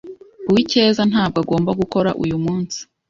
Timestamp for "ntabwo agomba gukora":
1.11-2.09